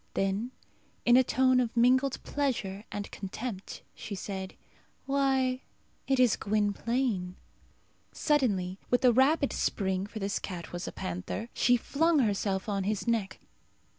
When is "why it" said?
5.05-6.19